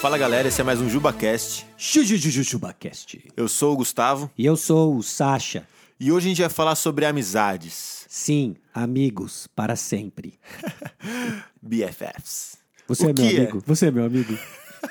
[0.00, 1.66] Fala galera, esse é mais um JubaCast.
[1.76, 3.28] JujujujubaCast.
[3.36, 5.66] Eu sou o Gustavo E eu sou o Sasha.
[5.98, 10.38] e hoje a gente vai falar sobre amizades, Sim, amigos para sempre.
[11.60, 12.56] BFFs.
[12.88, 13.28] Você O é meu é?
[13.36, 13.62] amigo?
[13.66, 14.38] Você é meu amigo?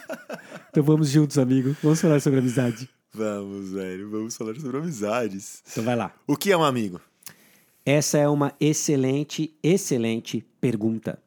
[0.69, 1.75] então vamos juntos, amigo.
[1.81, 2.89] Vamos falar sobre amizade.
[3.13, 5.63] Vamos, velho, vamos falar sobre amizades.
[5.71, 6.13] Então vai lá.
[6.27, 6.99] O que é um amigo?
[7.85, 11.17] Essa é uma excelente, excelente pergunta.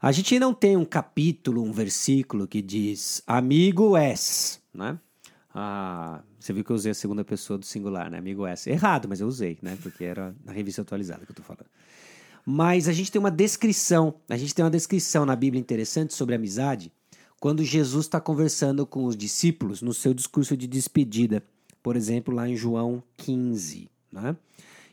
[0.00, 4.98] A gente não tem um capítulo, um versículo que diz amigo és, né?
[5.54, 8.18] Ah, você viu que eu usei a segunda pessoa do singular, né?
[8.18, 8.66] Amigo és.
[8.66, 9.78] Errado, mas eu usei, né?
[9.82, 11.66] Porque era na revista atualizada que eu tô falando.
[12.44, 16.34] Mas a gente tem uma descrição, a gente tem uma descrição na Bíblia interessante sobre
[16.34, 16.92] amizade,
[17.40, 21.42] quando Jesus está conversando com os discípulos no seu discurso de despedida.
[21.82, 24.36] Por exemplo, lá em João 15, né?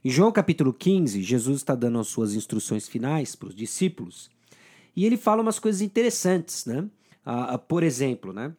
[0.03, 4.32] Em João capítulo 15, Jesus está dando as suas instruções finais para os discípulos
[4.95, 6.87] e ele fala umas coisas interessantes, né?
[7.25, 8.53] Ah, ah, por exemplo, né?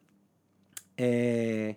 [0.97, 1.75] É...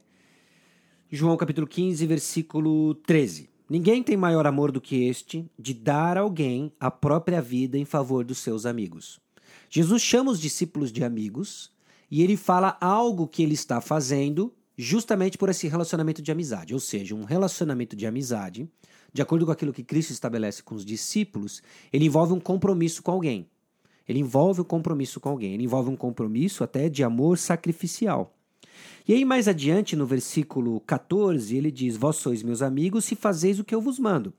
[1.10, 3.48] João capítulo 15, versículo 13.
[3.68, 7.84] Ninguém tem maior amor do que este, de dar a alguém a própria vida em
[7.84, 9.20] favor dos seus amigos.
[9.68, 11.70] Jesus chama os discípulos de amigos
[12.10, 16.72] e ele fala algo que ele está fazendo justamente por esse relacionamento de amizade.
[16.72, 18.70] Ou seja, um relacionamento de amizade,
[19.12, 23.10] de acordo com aquilo que Cristo estabelece com os discípulos, ele envolve um compromisso com
[23.10, 23.48] alguém.
[24.08, 25.54] Ele envolve um compromisso com alguém.
[25.54, 28.34] Ele envolve um compromisso até de amor sacrificial.
[29.06, 33.58] E aí, mais adiante, no versículo 14, ele diz: Vós sois meus amigos se fazeis
[33.58, 34.32] o que eu vos mando.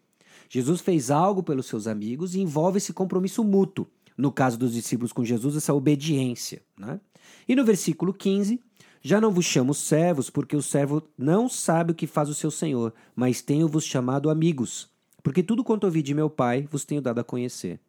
[0.49, 3.87] Jesus fez algo pelos seus amigos e envolve esse compromisso mútuo.
[4.17, 6.61] No caso dos discípulos com Jesus, essa obediência.
[6.77, 6.99] Né?
[7.47, 8.59] E no versículo 15,
[9.01, 12.51] já não vos chamo servos, porque o servo não sabe o que faz o seu
[12.51, 14.89] senhor, mas tenho-vos chamado amigos,
[15.23, 17.79] porque tudo quanto ouvi de meu Pai vos tenho dado a conhecer.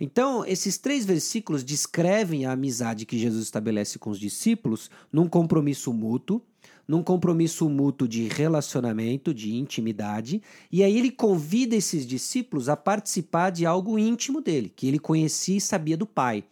[0.00, 5.92] Então, esses três versículos descrevem a amizade que Jesus estabelece com os discípulos num compromisso
[5.92, 6.40] mútuo,
[6.88, 13.50] num compromisso mútuo de relacionamento, de intimidade, e aí ele convida esses discípulos a participar
[13.50, 16.44] de algo íntimo dele, que ele conhecia e sabia do Pai.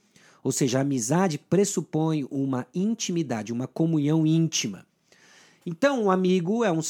[0.45, 4.87] Ou seja, a amizade pressupõe uma intimidade, uma comunhão íntima.
[5.67, 6.81] Então, um amigo é um,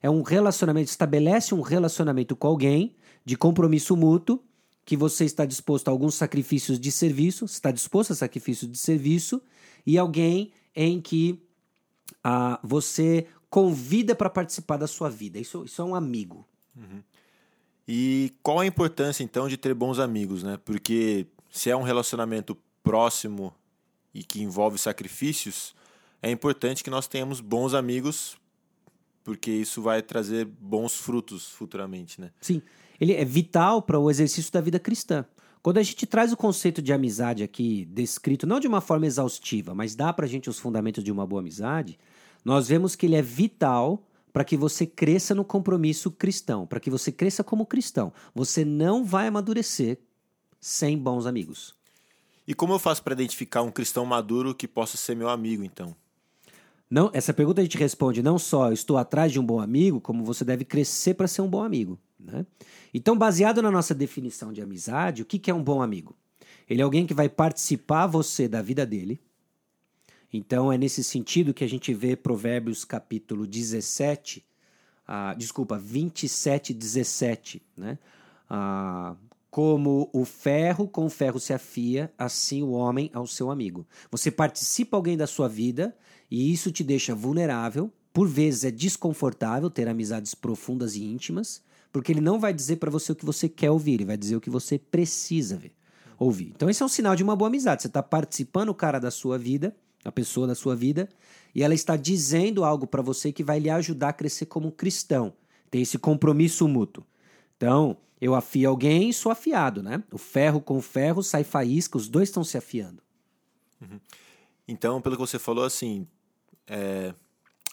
[0.00, 2.94] é um relacionamento, estabelece um relacionamento com alguém
[3.24, 4.40] de compromisso mútuo,
[4.88, 9.42] que você está disposto a alguns sacrifícios de serviço, está disposto a sacrifícios de serviço,
[9.84, 11.38] e alguém em que
[12.24, 15.38] ah, você convida para participar da sua vida.
[15.38, 16.48] Isso, isso é um amigo.
[17.86, 20.58] E qual a importância então de ter bons amigos, né?
[20.64, 23.54] Porque se é um relacionamento próximo
[24.14, 25.74] e que envolve sacrifícios,
[26.22, 28.38] é importante que nós tenhamos bons amigos,
[29.22, 32.30] porque isso vai trazer bons frutos futuramente, né?
[32.40, 32.62] Sim,
[33.00, 35.24] ele é vital para o exercício da vida cristã.
[35.62, 39.74] Quando a gente traz o conceito de amizade aqui descrito, não de uma forma exaustiva,
[39.74, 41.98] mas dá para a gente os fundamentos de uma boa amizade,
[42.44, 46.90] nós vemos que ele é vital para que você cresça no compromisso cristão, para que
[46.90, 48.12] você cresça como cristão.
[48.34, 49.98] Você não vai amadurecer
[50.60, 51.74] sem bons amigos.
[52.46, 55.94] E como eu faço para identificar um cristão maduro que possa ser meu amigo, então?
[56.90, 60.24] Não, essa pergunta a gente responde não só estou atrás de um bom amigo, como
[60.24, 61.98] você deve crescer para ser um bom amigo.
[62.18, 62.46] Né?
[62.92, 66.16] Então, baseado na nossa definição de amizade, o que, que é um bom amigo?
[66.68, 69.20] Ele é alguém que vai participar você da vida dele.
[70.32, 74.44] Então, é nesse sentido que a gente vê Provérbios capítulo 17,
[75.06, 77.98] ah, desculpa, 27, 17, né?
[78.48, 79.16] Ah,
[79.50, 83.86] como o ferro com o ferro se afia, assim o homem ao seu amigo.
[84.10, 85.96] Você participa alguém da sua vida
[86.30, 87.92] e isso te deixa vulnerável.
[88.12, 91.62] Por vezes é desconfortável ter amizades profundas e íntimas,
[91.92, 94.36] porque ele não vai dizer para você o que você quer ouvir, ele vai dizer
[94.36, 95.72] o que você precisa ver,
[96.18, 96.52] ouvir.
[96.54, 97.82] Então esse é um sinal de uma boa amizade.
[97.82, 99.74] Você está participando o cara da sua vida,
[100.04, 101.08] a pessoa da sua vida,
[101.54, 105.32] e ela está dizendo algo para você que vai lhe ajudar a crescer como cristão.
[105.70, 107.04] Tem esse compromisso mútuo.
[107.56, 110.02] Então, eu afio alguém sou afiado, né?
[110.12, 113.02] O ferro com o ferro sai faísca, os dois estão se afiando.
[114.66, 116.06] Então, pelo que você falou, assim,
[116.68, 117.14] é,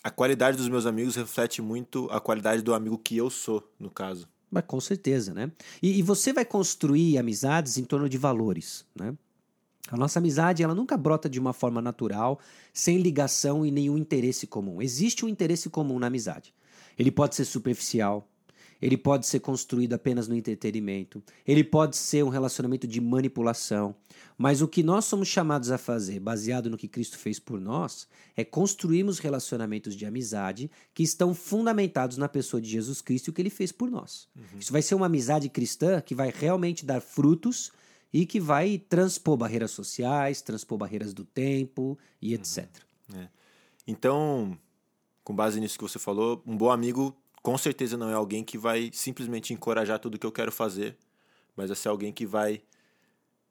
[0.04, 3.90] a qualidade dos meus amigos reflete muito a qualidade do amigo que eu sou, no
[3.90, 4.28] caso.
[4.50, 5.52] Mas com certeza, né?
[5.82, 9.16] E, e você vai construir amizades em torno de valores, né?
[9.90, 12.40] A nossa amizade, ela nunca brota de uma forma natural,
[12.74, 14.82] sem ligação e nenhum interesse comum.
[14.82, 16.54] Existe um interesse comum na amizade.
[16.98, 18.28] Ele pode ser superficial,
[18.82, 23.96] ele pode ser construído apenas no entretenimento, ele pode ser um relacionamento de manipulação.
[24.38, 28.08] Mas o que nós somos chamados a fazer, baseado no que Cristo fez por nós,
[28.36, 33.34] é construirmos relacionamentos de amizade que estão fundamentados na pessoa de Jesus Cristo e o
[33.34, 34.28] que ele fez por nós.
[34.60, 37.72] Isso vai ser uma amizade cristã que vai realmente dar frutos
[38.12, 42.68] e que vai transpor barreiras sociais, transpor barreiras do tempo e etc.
[43.14, 43.28] É.
[43.88, 44.58] Então,
[45.24, 47.16] com base nisso que você falou, um bom amigo
[47.46, 50.98] com certeza não é alguém que vai simplesmente encorajar tudo que eu quero fazer,
[51.56, 52.60] mas é ser alguém que vai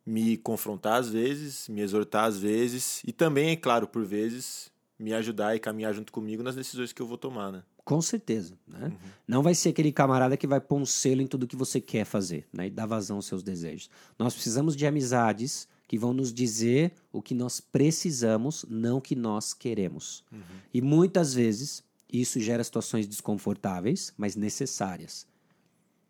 [0.05, 4.69] me confrontar às vezes, me exortar às vezes e também, é claro, por vezes,
[4.99, 7.63] me ajudar e caminhar junto comigo nas decisões que eu vou tomar, né?
[7.85, 8.59] Com certeza.
[8.67, 8.89] Né?
[8.89, 9.11] Uhum.
[9.29, 12.05] Não vai ser aquele camarada que vai pôr um selo em tudo que você quer
[12.05, 12.67] fazer né?
[12.67, 13.89] e dar vazão aos seus desejos.
[14.19, 19.15] Nós precisamos de amizades que vão nos dizer o que nós precisamos, não o que
[19.15, 20.25] nós queremos.
[20.33, 20.41] Uhum.
[20.73, 21.85] E muitas vezes
[22.21, 25.27] isso gera situações desconfortáveis, mas necessárias.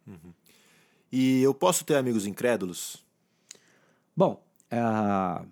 [0.07, 0.33] Uhum.
[1.11, 3.05] E eu posso ter amigos incrédulos?
[4.17, 5.47] Bom, uh,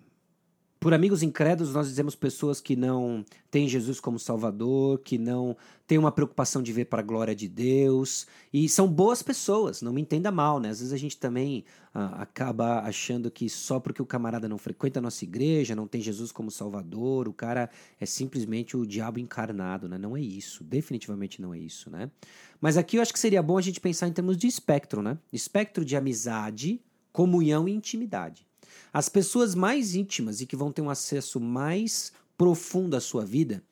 [0.83, 5.55] por amigos incrédulos, nós dizemos pessoas que não têm Jesus como Salvador, que não
[5.87, 8.27] têm uma preocupação de ver para a glória de Deus.
[8.51, 10.67] E são boas pessoas, não me entenda mal, né?
[10.67, 11.63] Às vezes a gente também
[11.93, 16.01] ah, acaba achando que só porque o camarada não frequenta a nossa igreja, não tem
[16.01, 19.97] Jesus como Salvador, o cara é simplesmente o diabo encarnado, né?
[19.97, 22.11] Não é isso, definitivamente não é isso, né?
[22.59, 25.17] Mas aqui eu acho que seria bom a gente pensar em termos de espectro, né?
[25.31, 26.81] Espectro de amizade,
[27.13, 28.45] comunhão e intimidade.
[28.93, 33.63] As pessoas mais íntimas e que vão ter um acesso mais profundo à sua vida,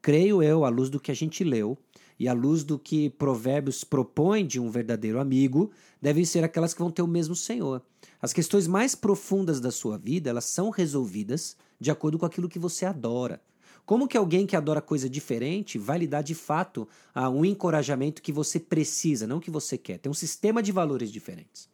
[0.00, 1.76] creio eu, à luz do que a gente leu
[2.16, 6.80] e à luz do que Provérbios propõe de um verdadeiro amigo, devem ser aquelas que
[6.80, 7.82] vão ter o mesmo Senhor.
[8.22, 12.58] As questões mais profundas da sua vida, elas são resolvidas de acordo com aquilo que
[12.58, 13.42] você adora.
[13.84, 16.86] Como que alguém que adora coisa diferente vai lhe dar de fato
[17.32, 19.98] um encorajamento que você precisa, não que você quer?
[19.98, 21.68] Tem um sistema de valores diferentes.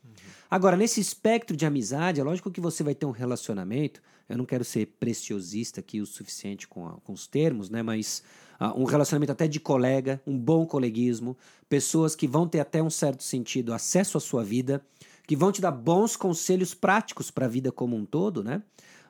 [0.51, 4.03] Agora, nesse espectro de amizade, é lógico que você vai ter um relacionamento.
[4.29, 7.83] Eu não quero ser preciosista aqui o suficiente com, a, com os termos, né?
[7.83, 8.23] Mas
[8.61, 11.37] uh, um relacionamento até de colega, um bom coleguismo,
[11.69, 14.85] pessoas que vão ter até um certo sentido acesso à sua vida,
[15.27, 18.63] que vão te dar bons conselhos práticos para a vida como um todo, né?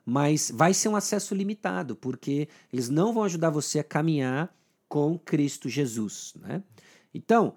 [0.07, 4.55] Mas vai ser um acesso limitado, porque eles não vão ajudar você a caminhar
[4.89, 6.63] com Cristo Jesus, né?
[7.13, 7.55] Então,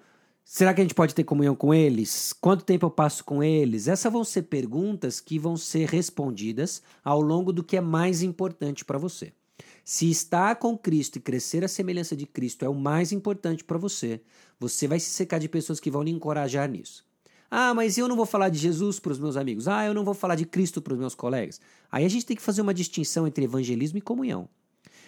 [0.50, 2.32] Será que a gente pode ter comunhão com eles?
[2.32, 3.90] Quanto tempo eu passo com eles?
[3.90, 8.86] Essas vão ser perguntas que vão ser respondidas ao longo do que é mais importante
[8.86, 9.34] para você.
[9.84, 13.78] Se estar com Cristo e crescer a semelhança de Cristo é o mais importante para
[13.78, 14.22] você,
[14.58, 17.06] você vai se secar de pessoas que vão lhe encorajar nisso.
[17.52, 19.68] Ah, mas eu não vou falar de Jesus para os meus amigos.
[19.68, 21.60] Ah, eu não vou falar de Cristo para os meus colegas.
[21.92, 24.48] Aí a gente tem que fazer uma distinção entre evangelismo e comunhão.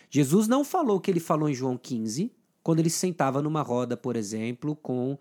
[0.10, 2.30] Jesus não falou o que ele falou em João 15,
[2.64, 5.18] quando ele sentava numa roda, por exemplo, com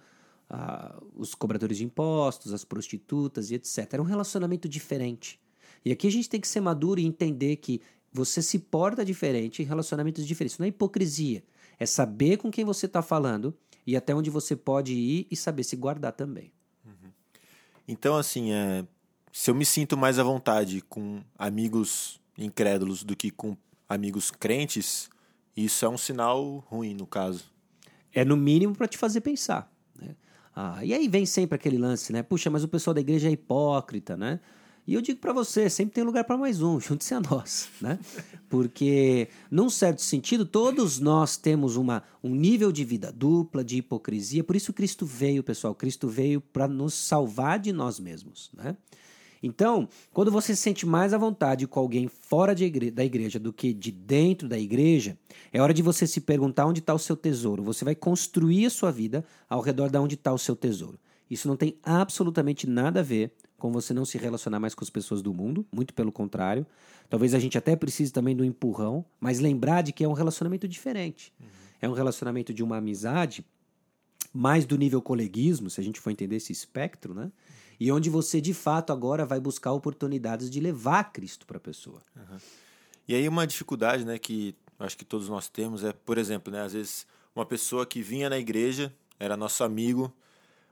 [0.50, 3.93] ah, os cobradores de impostos, as prostitutas e etc.
[3.93, 5.40] Era um relacionamento diferente.
[5.85, 7.81] E aqui a gente tem que ser maduro e entender que
[8.12, 10.55] você se porta diferente em relacionamentos diferentes.
[10.55, 11.43] Isso não é hipocrisia.
[11.79, 13.55] É saber com quem você está falando
[13.87, 16.52] e até onde você pode ir e saber se guardar também.
[16.85, 17.11] Uhum.
[17.87, 18.85] Então, assim, é,
[19.32, 23.56] se eu me sinto mais à vontade com amigos incrédulos do que com
[23.88, 25.08] amigos crentes,
[25.64, 27.44] isso é um sinal ruim, no caso.
[28.12, 29.70] É no mínimo para te fazer pensar.
[30.00, 30.14] Né?
[30.55, 32.22] Ah, e aí vem sempre aquele lance, né?
[32.22, 34.40] Puxa, mas o pessoal da igreja é hipócrita, né?
[34.87, 37.99] E eu digo para você, sempre tem lugar para mais um, junte-se a nós, né?
[38.49, 44.43] Porque, num certo sentido, todos nós temos uma, um nível de vida dupla, de hipocrisia.
[44.43, 45.75] Por isso Cristo veio, pessoal.
[45.75, 48.76] Cristo veio para nos salvar de nós mesmos, né?
[49.42, 53.52] Então, quando você se sente mais à vontade com alguém fora igre da igreja do
[53.52, 55.16] que de dentro da igreja,
[55.52, 57.62] é hora de você se perguntar onde está o seu tesouro.
[57.62, 60.99] Você vai construir a sua vida ao redor de onde está o seu tesouro.
[61.30, 64.90] Isso não tem absolutamente nada a ver com você não se relacionar mais com as
[64.90, 66.64] pessoas do mundo, muito pelo contrário.
[67.11, 70.68] Talvez a gente até precise também do empurrão, mas lembrar de que é um relacionamento
[70.68, 71.33] diferente.
[71.40, 71.47] Uhum.
[71.83, 73.45] É um relacionamento de uma amizade
[74.33, 77.33] mais do nível coleguismo, se a gente for entender esse espectro, né?
[77.78, 82.00] E onde você de fato agora vai buscar oportunidades de levar Cristo para a pessoa.
[82.16, 82.38] Uhum.
[83.06, 86.62] E aí uma dificuldade, né, que acho que todos nós temos é, por exemplo, né,
[86.62, 90.12] às vezes uma pessoa que vinha na igreja, era nosso amigo,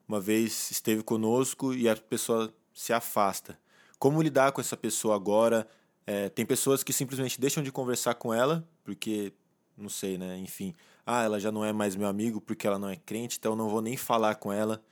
[0.08, 3.58] uma vez esteve conosco e a pessoa se afasta.
[3.98, 5.66] Como lidar com essa pessoa agora?
[6.06, 9.32] É, tem pessoas que simplesmente deixam de conversar com ela porque
[9.76, 10.38] não sei, né?
[10.38, 13.54] Enfim, ah, ela já não é mais meu amigo porque ela não é crente, então
[13.54, 14.82] não vou nem falar com ela.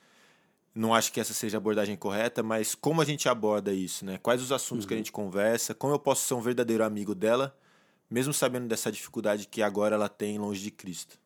[0.75, 4.19] Não acho que essa seja a abordagem correta, mas como a gente aborda isso, né?
[4.19, 4.89] Quais os assuntos uhum.
[4.89, 4.99] que a uhum.
[4.99, 5.73] gente conversa?
[5.73, 7.57] Como eu posso ser um verdadeiro amigo dela,
[8.11, 11.17] mesmo sabendo dessa dificuldade que agora ela tem longe de Cristo?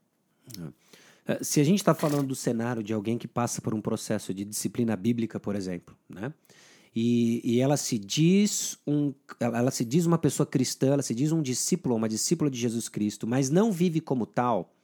[1.27, 1.33] É.
[1.33, 4.35] é se a gente está falando do cenário de alguém que passa por um processo
[4.35, 6.33] de disciplina bíblica, por exemplo, né?
[6.95, 11.33] E, e, ela se diz um, ela se diz uma pessoa cristã, ela se diz
[11.33, 14.75] um discípulo, uma discípula de Jesus Cristo, mas não vive como tal.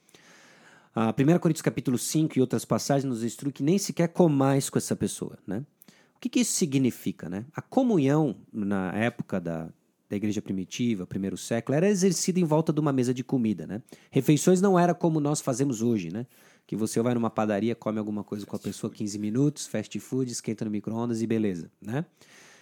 [0.97, 4.77] A 1 Coríntios capítulo 5 e outras passagens nos instrui que nem sequer comais com
[4.77, 5.65] essa pessoa, né?
[6.15, 7.43] O que, que isso significa, né?
[7.53, 9.67] A comunhão na época da,
[10.09, 13.81] da igreja primitiva, primeiro século, era exercida em volta de uma mesa de comida, né?
[14.09, 16.25] Refeições não era como nós fazemos hoje, né?
[16.65, 20.31] Que você vai numa padaria, come alguma coisa com a pessoa 15 minutos, fast food,
[20.31, 22.05] esquenta no micro-ondas e beleza, né?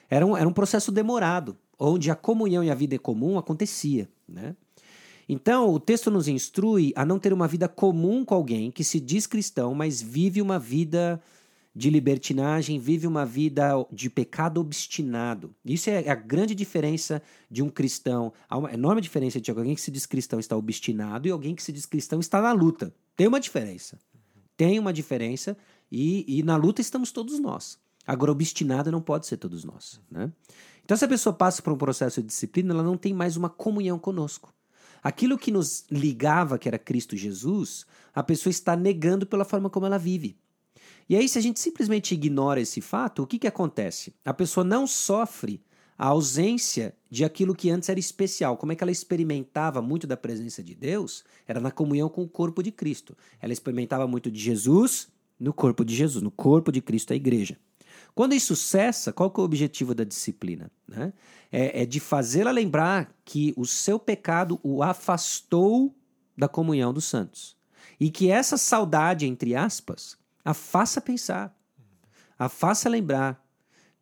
[0.09, 4.55] Era um, era um processo demorado, onde a comunhão e a vida comum acontecia, né?
[5.27, 9.00] Então, o texto nos instrui a não ter uma vida comum com alguém que se
[9.00, 11.22] diz cristão, mas vive uma vida
[11.75, 15.56] de libertinagem, vive uma vida de pecado obstinado.
[15.65, 18.32] Isso é a grande diferença de um cristão.
[18.48, 21.63] Há uma enorme diferença de alguém que se diz cristão está obstinado e alguém que
[21.63, 22.94] se diz cristão está na luta.
[23.15, 23.98] Tem uma diferença.
[24.56, 25.58] Tem uma diferença
[25.92, 27.80] e, e na luta estamos todos nós.
[28.06, 30.00] Agora, obstinado não pode ser todos nós.
[30.12, 30.32] Né?
[30.84, 33.50] Então, se a pessoa passa por um processo de disciplina, ela não tem mais uma
[33.50, 34.53] comunhão conosco.
[35.03, 39.86] Aquilo que nos ligava, que era Cristo Jesus, a pessoa está negando pela forma como
[39.86, 40.38] ela vive.
[41.10, 44.13] E aí, se a gente simplesmente ignora esse fato, o que, que acontece?
[44.24, 45.62] A pessoa não sofre
[45.98, 48.57] a ausência de aquilo que antes era especial.
[48.57, 51.24] Como é que ela experimentava muito da presença de Deus?
[51.48, 53.15] Era na comunhão com o corpo de Cristo.
[53.41, 55.07] Ela experimentava muito de Jesus
[55.39, 57.57] no corpo de Jesus, no corpo de Cristo, a igreja.
[58.15, 60.72] Quando isso cessa, qual que é o objetivo da disciplina?
[60.88, 61.13] Né?
[61.51, 65.96] É, é de fazê-la lembrar que o seu pecado o afastou
[66.38, 67.58] da comunhão dos santos.
[68.00, 71.55] E que essa saudade, entre aspas, a faça pensar,
[72.38, 73.43] a faça lembrar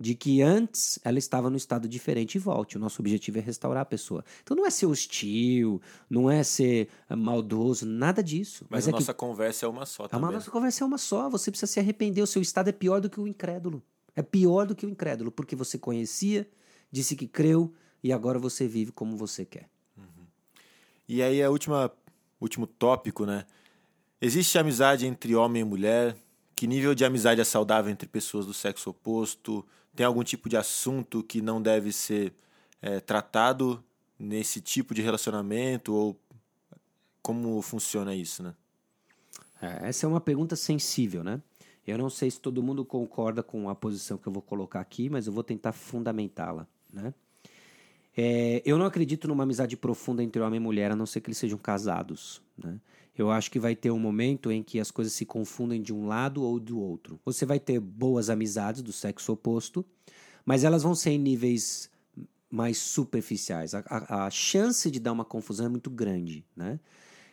[0.01, 2.75] de que antes ela estava no estado diferente e volte.
[2.75, 4.25] O nosso objetivo é restaurar a pessoa.
[4.41, 8.65] Então não é ser hostil, não é ser eh, maldoso, nada disso.
[8.67, 9.19] Mas, Mas a é nossa que...
[9.19, 10.29] conversa é uma só também.
[10.29, 11.29] A nossa conversa é uma só.
[11.29, 12.23] Você precisa se arrepender.
[12.23, 13.83] O seu estado é pior do que o incrédulo.
[14.15, 16.49] É pior do que o incrédulo, porque você conhecia,
[16.91, 19.69] disse que creu e agora você vive como você quer.
[19.97, 20.25] Uhum.
[21.07, 21.91] E aí a última,
[22.39, 23.45] último tópico, né?
[24.21, 26.15] Existe amizade entre homem e mulher?
[26.55, 29.65] Que nível de amizade é saudável entre pessoas do sexo oposto?
[29.95, 32.33] Tem algum tipo de assunto que não deve ser
[32.81, 33.83] é, tratado
[34.19, 35.93] nesse tipo de relacionamento?
[35.93, 36.19] Ou
[37.21, 38.53] como funciona isso, né?
[39.61, 41.41] É, essa é uma pergunta sensível, né?
[41.85, 45.09] Eu não sei se todo mundo concorda com a posição que eu vou colocar aqui,
[45.09, 47.13] mas eu vou tentar fundamentá-la, né?
[48.15, 51.29] É, eu não acredito numa amizade profunda entre homem e mulher, a não ser que
[51.29, 52.79] eles sejam casados, né?
[53.17, 56.07] Eu acho que vai ter um momento em que as coisas se confundem de um
[56.07, 57.19] lado ou do outro.
[57.25, 59.85] Você vai ter boas amizades do sexo oposto,
[60.45, 61.89] mas elas vão ser em níveis
[62.49, 63.73] mais superficiais.
[63.73, 66.79] A, a, a chance de dar uma confusão é muito grande, né?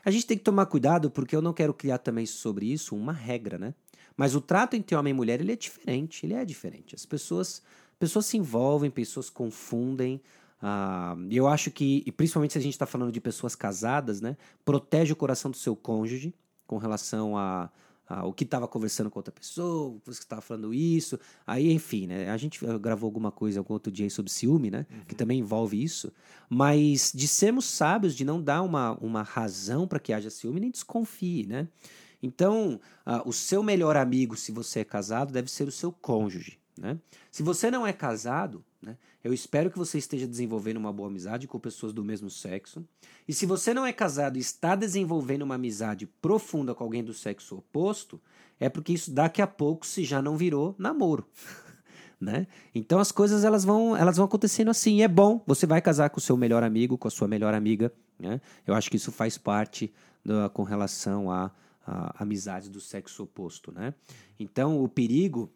[0.04, 3.12] A gente tem que tomar cuidado porque eu não quero criar também sobre isso uma
[3.12, 3.74] regra, né?
[4.18, 6.96] Mas o trato entre homem e mulher ele é diferente, ele é diferente.
[6.96, 7.62] As pessoas,
[8.00, 10.20] pessoas se envolvem, pessoas confundem,
[10.60, 14.37] ah, eu acho que, e principalmente se a gente está falando de pessoas casadas, né?
[14.64, 16.34] Protege o coração do seu cônjuge
[16.66, 17.70] com relação a,
[18.08, 21.16] a o que estava conversando com outra pessoa, você estava falando isso.
[21.46, 22.28] Aí, enfim, né?
[22.28, 24.84] A gente gravou alguma coisa algum outro dia aí sobre ciúme, né?
[24.90, 25.00] Uhum.
[25.06, 26.12] Que também envolve isso.
[26.50, 30.72] Mas de sermos sábios, de não dar uma, uma razão para que haja ciúme, nem
[30.72, 31.68] desconfie, né?
[32.22, 36.58] Então, uh, o seu melhor amigo, se você é casado, deve ser o seu cônjuge.
[36.76, 36.98] Né?
[37.30, 41.48] Se você não é casado, né, eu espero que você esteja desenvolvendo uma boa amizade
[41.48, 42.84] com pessoas do mesmo sexo.
[43.26, 47.12] E se você não é casado e está desenvolvendo uma amizade profunda com alguém do
[47.12, 48.20] sexo oposto,
[48.60, 51.26] é porque isso daqui a pouco se já não virou namoro.
[52.20, 52.46] né?
[52.75, 54.96] Então as coisas elas vão, elas vão acontecendo assim.
[54.96, 57.54] E é bom, você vai casar com o seu melhor amigo, com a sua melhor
[57.54, 57.92] amiga.
[58.18, 58.40] Né?
[58.66, 59.92] Eu acho que isso faz parte
[60.25, 61.50] da, com relação a,
[61.88, 63.73] a amizades do sexo oposto.
[63.73, 63.95] Né?
[64.38, 65.50] Então o perigo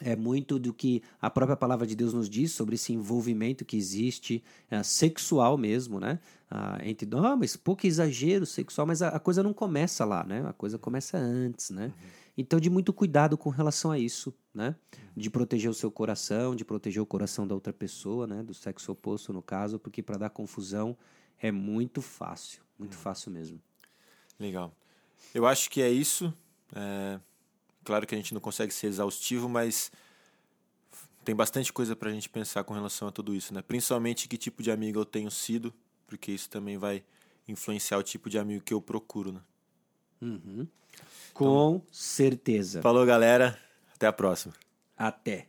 [0.00, 3.76] é muito do que a própria palavra de Deus nos diz sobre esse envolvimento que
[3.76, 6.18] existe é, sexual mesmo, né?
[6.50, 10.42] Ah, entre, ah, mas pouco exagero sexual, mas a, a, coisa não começa lá, né?
[10.48, 11.86] A coisa começa antes, né?
[11.86, 12.08] Uhum.
[12.38, 14.74] Então, de muito cuidado com relação a isso, né?
[15.14, 18.42] De proteger o seu coração, de proteger o coração da outra pessoa, né?
[18.42, 20.96] Do sexo oposto, no caso, porque para dar confusão
[21.38, 23.00] é muito fácil, muito uhum.
[23.00, 23.60] fácil mesmo.
[24.38, 24.74] Legal.
[25.34, 26.32] Eu acho que é isso.
[26.74, 27.20] É
[27.84, 29.90] Claro que a gente não consegue ser exaustivo, mas
[31.24, 33.62] tem bastante coisa para a gente pensar com relação a tudo isso, né?
[33.62, 35.72] Principalmente que tipo de amigo eu tenho sido,
[36.06, 37.02] porque isso também vai
[37.48, 39.40] influenciar o tipo de amigo que eu procuro, né?
[40.20, 40.68] Uhum.
[41.32, 42.82] Com então, certeza.
[42.82, 43.58] Falou, galera.
[43.94, 44.54] Até a próxima.
[44.96, 45.48] Até.